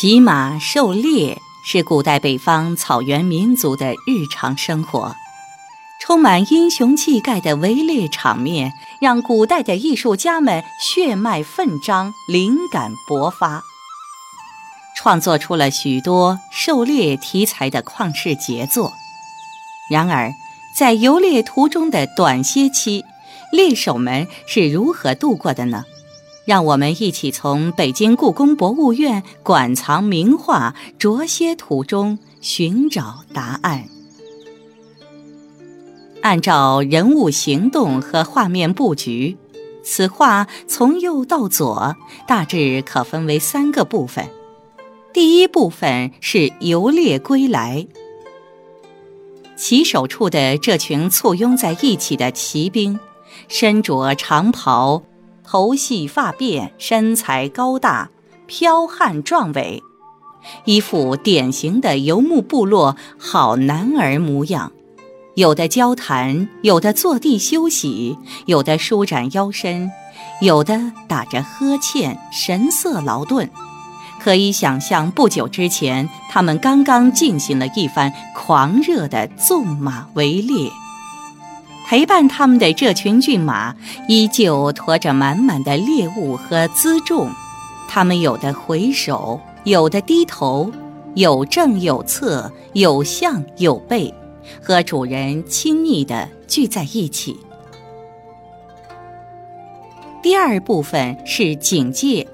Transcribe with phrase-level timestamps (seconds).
[0.00, 5.14] 骑马狩猎是古代北方草原民族的日常生活，
[6.00, 13.62] 充满英雄气概的围猎场面，让古代的艺术家们血脉奋张，灵感勃发，
[14.96, 18.90] 创作出了许多狩猎题材的旷世杰作。
[19.90, 20.32] 然而，
[20.74, 23.04] 在游猎途中的短歇期，
[23.52, 25.84] 猎手们是如何度过的呢？
[26.50, 33.84] 让我们一起从北京故宫博物院馆藏名画《卓歇图》中寻找答案。
[36.22, 39.36] 按照人物行动和画面布局，
[39.84, 41.94] 此画从右到左
[42.26, 44.28] 大致可分为三个部分。
[45.12, 47.86] 第一部分是游猎归来，
[49.54, 52.98] 骑手处的这群簇拥在一起的骑兵，
[53.46, 55.00] 身着长袍。
[55.50, 58.08] 头细发辫，身材高大，
[58.46, 59.82] 剽悍壮伟，
[60.64, 64.70] 一副典型的游牧部落好男儿模样。
[65.34, 68.16] 有的交谈，有的坐地休息，
[68.46, 69.90] 有的舒展腰身，
[70.40, 73.50] 有的打着呵欠，神色劳顿。
[74.20, 80.70] 可以想象，不久之前，他们刚刚进行了一番狂热的纵马围猎。
[81.90, 83.74] 陪伴他们的这群骏马，
[84.06, 87.28] 依旧驮着满满的猎物和辎重。
[87.88, 90.70] 他们有的回首，有的低头，
[91.16, 94.14] 有正有侧，有向有背，
[94.62, 97.36] 和主人亲昵地聚在一起。
[100.22, 102.24] 第二部分是警戒，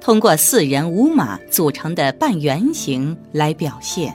[0.00, 4.14] 通过四人五马组成的半圆形来表现。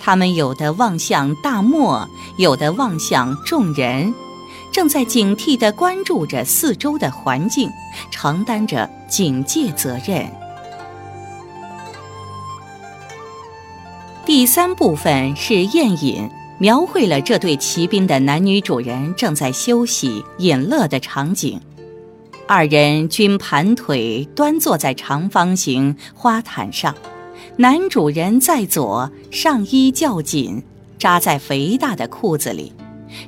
[0.00, 4.12] 他们有的望向大漠，有的望向众人，
[4.72, 7.70] 正在警惕地关注着四周的环境，
[8.10, 10.26] 承担着警戒责任。
[14.24, 21.60] 第三部分是宴饮，描绘了这对骑兵的男女主人正在休息饮乐的场景。
[22.46, 26.94] 二人均盘腿端坐在长方形花毯上。
[27.60, 30.62] 男主人在左，上衣较紧，
[30.98, 32.72] 扎在肥大的裤子里，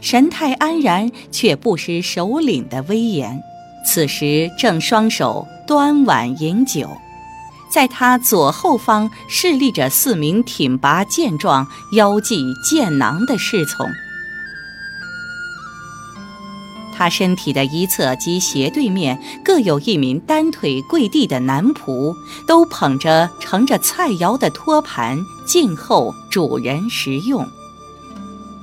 [0.00, 3.38] 神态安然，却不失首领的威严。
[3.86, 6.88] 此时正双手端碗饮酒，
[7.70, 13.86] 在他左后方侍立着四名挺拔健壮、腰系剑囊的侍从。
[16.92, 22.14] 他身体的一侧及斜对面各有一名单腿跪地的男仆，
[22.46, 27.44] 都捧着盛着菜肴的托盘，静候主人食用。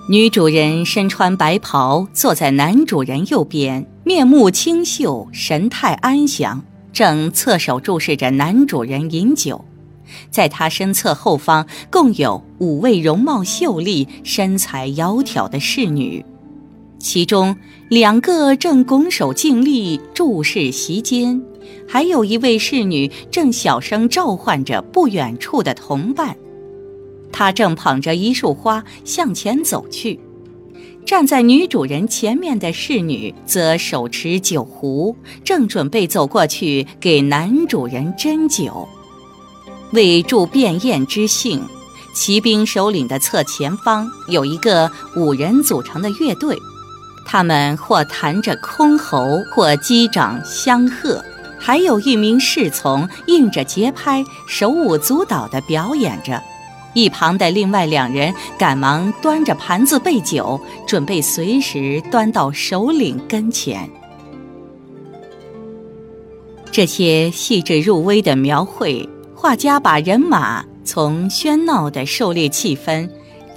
[0.08, 6.64] 女主人身穿白袍，坐在男主人右边，面目清秀，神态安详，
[6.94, 9.66] 正侧手注视着男主人饮酒。
[10.32, 16.26] 在他身侧后方，共有五位容貌秀丽、身材窈窕的侍女。
[17.00, 17.56] 其中
[17.90, 21.42] 两个正拱手敬礼注视席间，
[21.88, 26.36] 还有一位侍女正小声召唤着不远处的同伴。
[27.32, 30.20] 她正捧着一束花向前走去，
[31.06, 38.88] 站在女主人前面的侍女则手持酒壶，正准备走过去给男主人斟酒。
[39.94, 41.62] 为助便宴之兴，
[42.14, 46.56] 骑兵首领的侧前方有一个五人组成的乐队。
[47.32, 51.24] 他们或弹着箜篌，或击掌相和，
[51.60, 56.42] 还有一名侍从应着节拍，手舞足蹈地表演着。
[56.96, 63.88] 一旁的另外两人赶忙端着盘子备酒，准备随时端到首领跟前。
[66.72, 73.08] 这些细致入微的描绘，画家把人马从喧闹的狩猎气氛。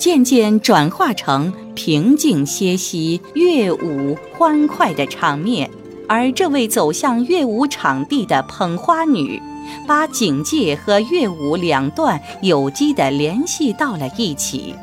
[0.03, 5.71] 渐渐转化成平静歇息、乐舞欢快的场面，
[6.09, 9.41] 而这位走向乐舞场地的捧花女，
[9.87, 14.75] 把警戒和乐舞两段有机地联系到了一起。